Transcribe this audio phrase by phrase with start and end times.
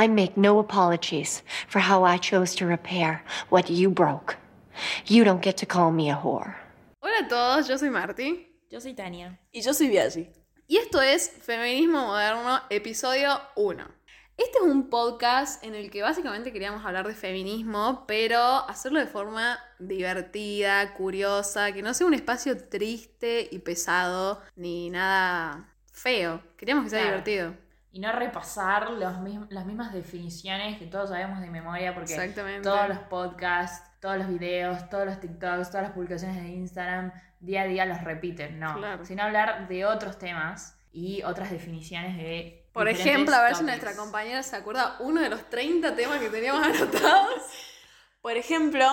[0.00, 4.38] I make no apologies for how I chose to repair what you broke.
[5.06, 6.54] You don't get to call me a whore.
[7.02, 8.46] Hola a todos, yo soy Marty.
[8.70, 9.38] Yo soy Tania.
[9.52, 10.30] Y yo soy Biaggi.
[10.66, 13.84] Y esto es Feminismo Moderno, episodio 1.
[14.38, 18.40] Este es un podcast en el que básicamente queríamos hablar de feminismo, pero
[18.70, 25.68] hacerlo de forma divertida, curiosa, que no sea un espacio triste y pesado, ni nada
[25.92, 26.42] feo.
[26.56, 27.22] Queríamos que sea Claro.
[27.22, 27.69] divertido.
[27.92, 32.14] Y no repasar los mism- las mismas definiciones que todos sabemos de memoria, porque
[32.62, 37.62] todos los podcasts, todos los videos, todos los TikToks, todas las publicaciones de Instagram, día
[37.62, 38.60] a día los repiten.
[38.60, 39.04] No, Claro.
[39.04, 42.64] sino hablar de otros temas y otras definiciones de.
[42.72, 46.28] Por ejemplo, a ver si nuestra compañera se acuerda uno de los 30 temas que
[46.30, 47.42] teníamos anotados.
[48.22, 48.86] Por ejemplo,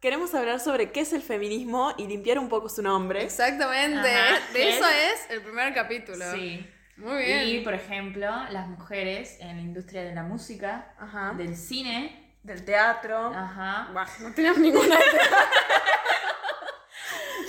[0.00, 3.24] queremos hablar sobre qué es el feminismo y limpiar un poco su nombre.
[3.24, 4.08] Exactamente.
[4.08, 6.24] Ajá, de eso es el primer capítulo.
[6.32, 6.70] Sí.
[6.96, 7.48] Muy bien.
[7.48, 11.32] Y, por ejemplo, las mujeres en la industria de la música, Ajá.
[11.36, 12.22] del cine.
[12.42, 13.26] Del teatro.
[13.34, 13.88] Ajá.
[13.92, 14.96] Bah, no teníamos ninguna.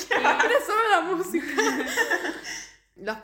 [0.10, 1.46] Era solo la música.
[2.96, 3.18] Los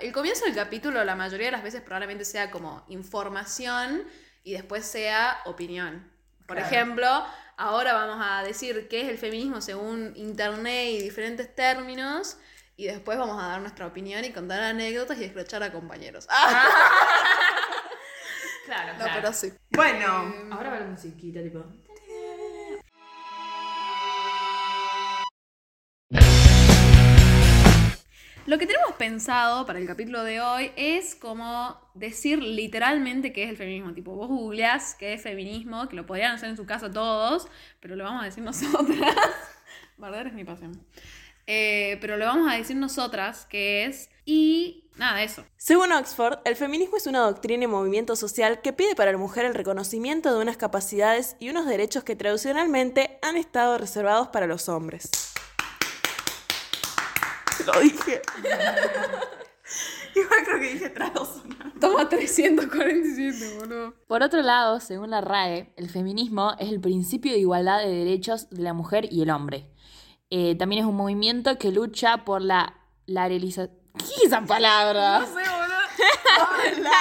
[0.00, 4.02] el comienzo del capítulo, la mayoría de las veces, probablemente sea como información
[4.42, 6.10] y después sea opinión.
[6.46, 6.72] Por Claro.
[6.74, 7.24] ejemplo,
[7.56, 12.36] ahora vamos a decir qué es el feminismo según internet y diferentes términos.
[12.76, 16.26] Y después vamos a dar nuestra opinión y contar anécdotas y escrachar a compañeros.
[16.30, 16.68] Ah,
[18.64, 19.12] Claro, no, claro.
[19.16, 19.52] pero sí.
[19.70, 21.64] Bueno, Ahora va la musiquita, tipo.
[28.44, 33.50] Lo que tenemos pensado para el capítulo de hoy es como decir literalmente qué es
[33.50, 33.94] el feminismo.
[33.94, 37.46] Tipo, vos googleás qué es feminismo, que lo podrían hacer en su casa todos,
[37.80, 39.14] pero lo vamos a decir nosotras.
[39.96, 40.84] Barder es mi pasión.
[41.46, 44.10] Eh, pero lo vamos a decir nosotras qué es.
[44.24, 45.44] Y nada, eso.
[45.56, 49.44] según Oxford, el feminismo es una doctrina y movimiento social que pide para la mujer
[49.44, 54.68] el reconocimiento de unas capacidades y unos derechos que tradicionalmente han estado reservados para los
[54.68, 55.10] hombres.
[57.66, 58.22] Lo dije.
[60.14, 61.42] Igual creo que dije trados.
[61.80, 63.94] Toma 347, boludo.
[64.06, 68.50] Por otro lado, según la RAE, el feminismo es el principio de igualdad de derechos
[68.50, 69.71] de la mujer y el hombre.
[70.34, 72.72] Eh, también es un movimiento que lucha por la,
[73.04, 73.76] la realización...
[73.98, 75.18] ¿Qué es esa palabra?
[75.18, 75.78] No sé, boludo.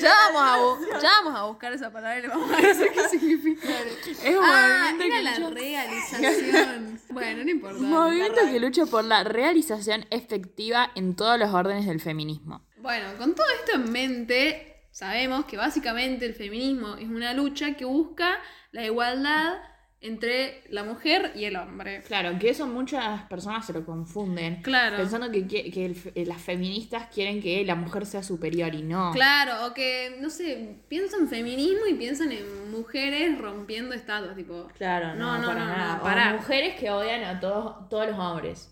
[0.00, 3.08] Ya vamos, a ya vamos a buscar esa palabra y le vamos a decir qué
[3.08, 3.68] significa.
[4.24, 7.00] Es un Ah, movimiento era que la lucha- realización.
[7.10, 7.76] Bueno, no importa.
[7.78, 12.64] un movimiento que lucha por la realización efectiva en todos los órdenes del feminismo.
[12.78, 17.84] Bueno, con todo esto en mente, sabemos que básicamente el feminismo es una lucha que
[17.84, 18.38] busca
[18.72, 19.58] la igualdad
[20.04, 22.02] entre la mujer y el hombre.
[22.02, 24.62] Claro, que eso muchas personas se lo confunden.
[24.62, 24.96] Claro.
[24.98, 29.12] Pensando que, que- el eh, las feministas quieren que la mujer sea superior y no.
[29.12, 34.68] Claro, o que, no sé, piensan en feminismo y piensan en mujeres rompiendo estatuas, tipo.
[34.76, 35.94] Claro, No, no, no, para no, nada.
[35.96, 36.32] no, O pará.
[36.34, 38.70] mujeres que odian a todos, todos los hombres.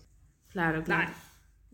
[0.51, 1.11] Claro, claro.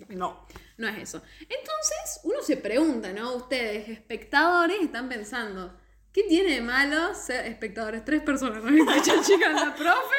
[0.07, 0.45] No.
[0.77, 1.21] No es eso.
[1.41, 3.33] Entonces, uno se pregunta, ¿no?
[3.35, 5.77] Ustedes, espectadores, están pensando,
[6.13, 8.03] ¿qué tiene de malo ser espectadores?
[8.05, 8.71] Tres personas, ¿no?
[8.83, 10.15] Muchas chicas, la profe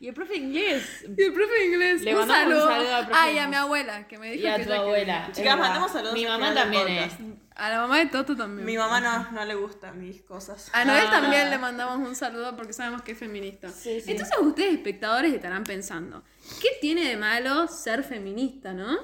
[0.00, 1.04] Y el profe de inglés.
[1.16, 2.02] y el profe de inglés.
[2.02, 2.68] Le un mandamos un saludo.
[2.68, 4.64] saludo al profe Ah, y de a mi abuela, que me dijo Y a que
[4.66, 5.26] tu abuela.
[5.30, 7.12] es Chicas, mandamos saludos Mi mamá también es.
[7.54, 8.64] A la mamá de Toto también.
[8.64, 10.70] Mi mamá no, no le gustan mis cosas.
[10.72, 11.10] A Noel Ah.
[11.20, 13.68] también le mandamos un saludo porque sabemos que es feminista.
[13.68, 14.10] Sí, sí.
[14.10, 16.24] Entonces ustedes, espectadores, estarán pensando,
[16.62, 18.98] ¿qué tiene de malo ser feminista, no?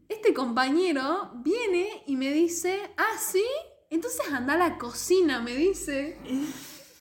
[0.07, 3.43] Este compañero viene y me dice, ah, sí,
[3.89, 6.17] entonces anda a la cocina, me dice.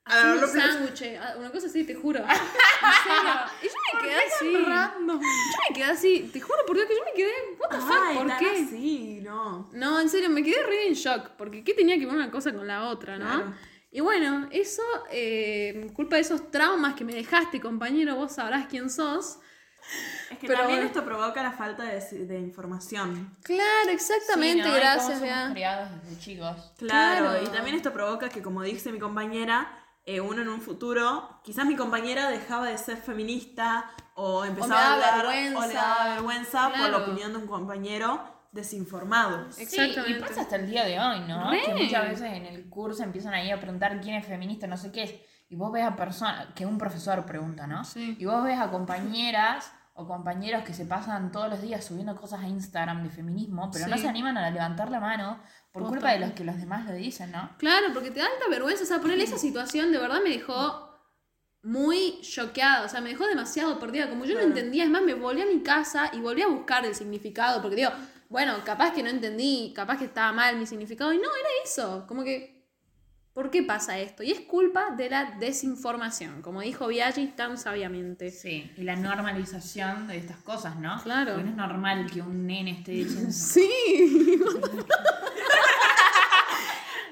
[0.07, 2.21] A un sándwich, ah, una cosa así, te juro.
[2.27, 3.35] En serio.
[3.63, 4.65] Y yo me quedé así.
[4.65, 5.21] Random.
[5.21, 7.99] Yo me quedé así, te juro por Dios que yo me quedé, what the fuck,
[8.05, 9.21] Ay, ¿por qué?
[9.23, 9.69] no.
[9.73, 12.53] No, en serio, me quedé re en shock, porque ¿qué tenía que ver una cosa
[12.53, 13.25] con la otra, no?
[13.25, 13.55] Claro.
[13.91, 18.91] Y bueno, eso, eh, culpa de esos traumas que me dejaste, compañero, vos sabrás quién
[18.91, 19.39] sos.
[20.31, 20.87] Es que Pero también bueno.
[20.89, 23.37] esto provoca la falta de, de información.
[23.43, 24.75] Claro, exactamente, Sí, ¿no?
[24.75, 26.73] Gracias, somos criados desde chicos.
[26.77, 27.43] Claro, Claro.
[27.43, 29.71] y también esto provoca que, como dice mi compañera,
[30.07, 34.91] eh, uno en un futuro, quizás mi compañera dejaba de ser feminista o empezaba daba
[34.91, 35.59] a hablar vergüenza.
[35.59, 38.21] o le daba vergüenza por la opinión de un compañero
[38.53, 39.51] desinformado.
[39.53, 40.21] Sí, y Exactamente.
[40.21, 41.51] pasa hasta el día de hoy, ¿no?
[41.51, 41.61] Re.
[41.63, 44.93] Que muchas veces en el curso empiezan ahí a preguntar quién es feminista, no sé
[44.93, 45.15] qué es.
[45.49, 47.85] Y vos ves a personas, que un profesor pregunta, ¿no?
[47.85, 48.17] Sí.
[48.19, 52.41] Y vos ves a compañeras o compañeros que se pasan todos los días subiendo cosas
[52.43, 55.41] a Instagram de feminismo, pero no se animan a levantar la mano
[55.73, 55.97] por Posta.
[55.97, 57.51] culpa de los que los demás lo dicen, ¿no?
[57.59, 58.85] Claro, porque te da alta vergüenza.
[58.85, 60.91] O sea, ponerle esa situación de verdad me dejó
[61.63, 62.85] muy choqueada.
[62.85, 64.09] O sea, me dejó demasiado perdida.
[64.09, 64.49] Como yo Claro.
[64.49, 67.61] no entendía, es más, me volví a mi casa y volví a buscar el significado.
[67.61, 67.91] Porque digo,
[68.29, 71.13] bueno, capaz que no entendí, capaz que estaba mal mi significado.
[71.13, 72.05] Y no, era eso.
[72.07, 72.56] Como que,
[73.37, 74.23] ¿por qué pasa esto?
[74.23, 78.31] Y es culpa de la desinformación, como dijo Biaggi tan sabiamente.
[78.31, 80.99] Sí, y la normalización de estas cosas, ¿no?
[81.03, 81.35] Claro.
[81.35, 83.31] Porque no es normal que un nene esté diciendo...
[83.31, 83.69] Sí.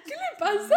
[0.07, 0.75] ¿Qué le pasó?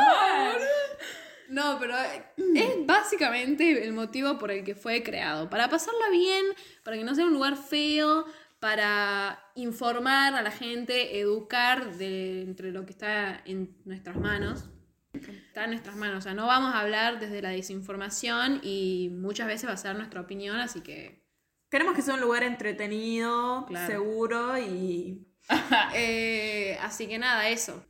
[1.48, 5.50] No, pero es básicamente el motivo por el que fue creado.
[5.50, 6.46] Para pasarla bien,
[6.84, 8.26] para que no sea un lugar feo,
[8.60, 14.66] para informar a la gente, educar de entre lo que está en nuestras manos.
[15.58, 16.20] Está en nuestras manos.
[16.20, 19.96] O sea, no vamos a hablar desde la desinformación y muchas veces va a ser
[19.96, 21.26] nuestra opinión, así que
[21.72, 23.88] Queremos que sea un lugar entretenido, Claro.
[23.88, 25.26] seguro y...
[25.96, 27.84] Eh, así que nada, eso.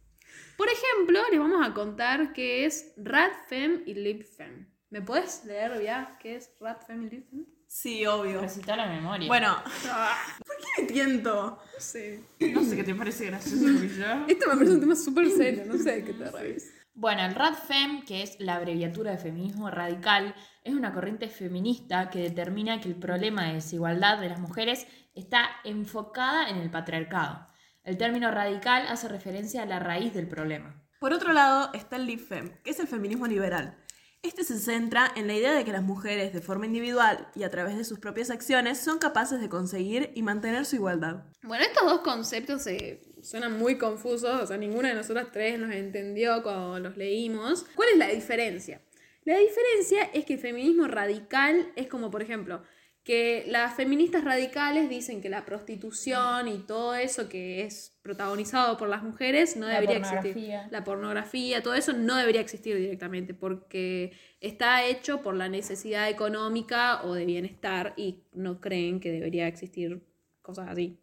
[0.56, 4.70] Por ejemplo, les vamos a contar qué es Radfem y Libfem.
[4.90, 7.46] ¿Me puedes leer ya qué es Radfem y Libfem?
[7.68, 8.40] Sí, obvio.
[8.40, 9.28] Recitar la memoria.
[9.28, 9.58] Bueno,
[10.46, 11.60] ¿por qué me tiento?
[11.80, 12.24] Sí.
[12.40, 14.26] no sé qué te parece gracioso que yo.
[14.30, 16.74] Esto me parece un tema súper serio, no sé de qué te reís.
[17.00, 20.34] Bueno, el RADFEM, que es la abreviatura de feminismo radical,
[20.64, 25.48] es una corriente feminista que determina que el problema de desigualdad de las mujeres está
[25.64, 27.50] enfocada en el patriarcado.
[27.84, 30.84] El término radical hace referencia a la raíz del problema.
[31.00, 33.78] Por otro lado está el LibFem, que es el feminismo liberal.
[34.24, 37.52] Este se centra en la idea de que las mujeres de forma individual y a
[37.52, 41.26] través de sus propias acciones son capaces de conseguir y mantener su igualdad.
[41.44, 45.72] Bueno, estos dos conceptos se suenan muy confusos, o sea, ninguna de nosotras tres los
[45.72, 47.66] entendió cuando los leímos.
[47.76, 48.82] ¿Cuál es la diferencia?
[49.26, 52.64] La diferencia es que el feminismo radical es como, por ejemplo,
[53.04, 58.88] que las feministas radicales dicen que la prostitución y todo eso que es protagonizado por
[58.88, 60.30] las mujeres no La debería pornografía.
[60.32, 60.72] existir.
[60.72, 67.02] La pornografía, todo eso no debería existir directamente porque está hecho por la necesidad económica
[67.04, 70.02] o de bienestar y no creen que debería existir
[70.42, 71.00] cosas así.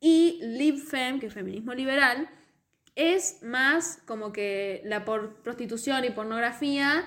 [0.00, 2.28] Y LibFem, que es feminismo liberal,
[2.94, 7.04] es más como que la por- prostitución y pornografía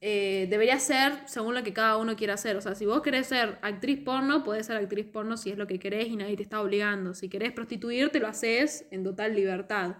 [0.00, 2.56] eh, debería ser según lo que cada uno quiera hacer.
[2.56, 5.66] O sea, si vos querés ser actriz porno, podés ser actriz porno si es lo
[5.66, 7.14] que querés y nadie te está obligando.
[7.14, 9.96] Si querés prostituirte, lo haces en total libertad.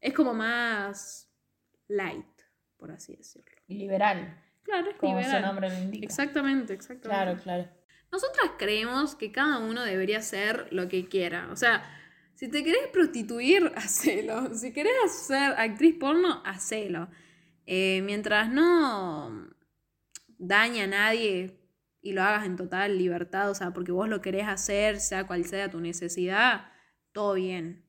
[0.00, 1.28] Es como más
[1.88, 2.24] light,
[2.76, 3.50] por así decirlo.
[3.66, 5.40] Liberal, Claro, es como liberal.
[5.40, 6.04] su nombre lo indica.
[6.04, 7.08] Exactamente, exactamente.
[7.08, 7.68] Claro, claro.
[8.10, 11.48] Nosotras creemos que cada uno debería hacer lo que quiera.
[11.52, 11.84] O sea,
[12.34, 14.54] si te querés prostituir, hacelo.
[14.54, 17.08] Si querés ser actriz porno, hacelo.
[17.66, 19.48] Eh, mientras no
[20.38, 21.58] dañe a nadie
[22.00, 25.44] y lo hagas en total libertad, o sea, porque vos lo querés hacer, sea cual
[25.44, 26.72] sea tu necesidad,
[27.12, 27.84] todo bien.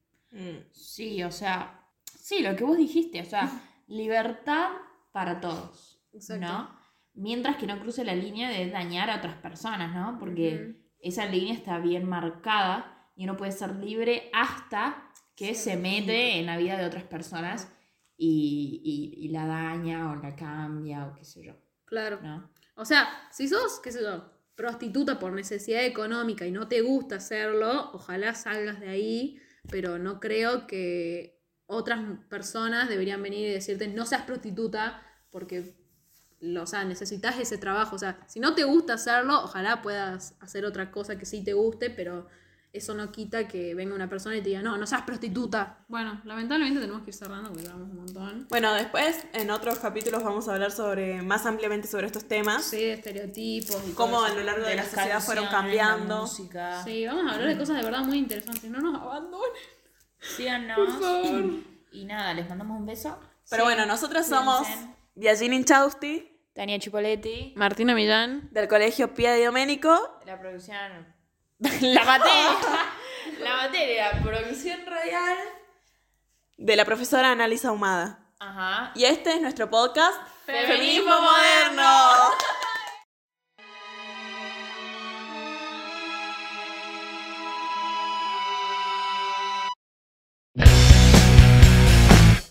[0.72, 1.88] Sí, o sea,
[2.20, 3.50] sí, lo que vos dijiste, o sea,
[3.88, 4.72] libertad
[5.12, 6.46] para todos, Exacto.
[6.46, 6.79] ¿no?
[7.20, 10.18] Mientras que no cruce la línea de dañar a otras personas, ¿no?
[10.20, 10.78] Porque Ujú.
[11.02, 16.46] esa línea está bien marcada y uno puede ser libre hasta que se mete en
[16.46, 17.72] la vida de otras personas
[18.18, 21.54] y, y- y la daña o la cambia o qué sé yo,
[21.86, 22.20] Claro.
[22.22, 22.50] ¿no?
[22.76, 27.16] O sea, si sos, qué sé yo, prostituta por necesidad económica y no te gusta
[27.16, 29.40] hacerlo, ojalá salgas de ahí.
[29.70, 32.00] pero no creo que otras
[32.30, 35.76] personas deberían venir y decirte no seas prostituta porque
[36.42, 37.96] lo, o sea, necesitas ese trabajo.
[37.96, 41.54] O sea, si no te gusta hacerlo, ojalá puedas hacer otra cosa que sí te
[41.54, 42.28] guste, pero
[42.72, 45.80] eso no quita que venga una persona y te diga, no, no seas prostituta.
[45.88, 48.48] Bueno, lamentablemente tenemos que ir cerrando porque llevamos un montón.
[48.50, 52.64] Bueno, después en otros capítulos vamos a hablar sobre más ampliamente sobre estos temas.
[52.64, 56.22] Sí, de estereotipos y Cómo a lo largo de, la sociedad fueron cambiando.
[56.22, 56.84] música.
[56.84, 58.70] Sí, vamos a hablar de cosas de verdad muy interesantes.
[58.70, 59.50] No nos abandonen.
[60.20, 60.78] Síganos.
[60.78, 61.44] Por favor.
[61.92, 63.18] Y nada, les mandamos un beso.
[63.50, 64.68] Pero Sí, bueno, nosotros somos.
[65.20, 67.54] Yajin Inchausti, Tania Chipoletti.
[67.58, 68.48] Martina Millán.
[68.54, 70.20] del Colegio Pia de Domenico.
[70.26, 71.14] La producción.
[71.60, 72.50] la materia.
[73.42, 74.12] la materia.
[74.24, 75.38] Producción radial.
[76.58, 78.20] de la profesora Analisa Humada.
[78.40, 78.94] Ajá.
[78.96, 82.32] Y este es nuestro podcast Feminismo Moderno.